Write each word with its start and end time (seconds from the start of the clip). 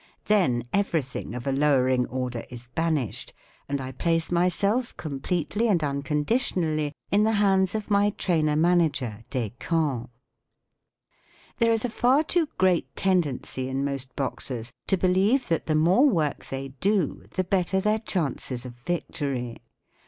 Then 0.25 0.63
everything 0.73 1.35
of 1.35 1.45
a 1.45 1.51
lowering 1.51 2.07
order 2.07 2.43
is 2.49 2.69
banished, 2.73 3.33
and 3.69 3.79
I 3.79 3.91
place 3.91 4.31
myself 4.31 4.97
completely 4.97 5.67
and 5.67 5.83
unconditionally 5.83 6.91
in 7.11 7.23
the 7.23 7.33
hands 7.37 7.75
of 7.75 7.91
my 7.91 8.09
trainer 8.09 8.55
manager, 8.55 9.23
Descamps* 9.29 10.09
There 11.59 11.71
is 11.71 11.85
a 11.85 11.89
far 11.89 12.23
too 12.23 12.47
great 12.57 12.95
tendency 12.95 13.69
in 13.69 13.85
most 13.85 14.15
boxers 14.15 14.71
to 14.87 14.97
believe 14.97 15.49
that 15.49 15.67
the 15.67 15.75
more 15.75 16.09
work 16.09 16.47
they 16.47 16.69
do 16.69 17.21
the 17.35 17.43
better 17.43 17.79
their 17.79 17.99
chances 17.99 18.65
of 18.65 18.73
victory. 18.73 19.55